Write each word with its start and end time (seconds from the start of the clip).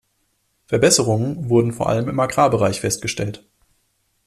Verbesserungen 0.65 1.47
wurden 1.51 1.73
vor 1.73 1.87
allem 1.87 2.09
im 2.09 2.19
Agrarbereich 2.19 2.81
festgestellt. 2.81 3.45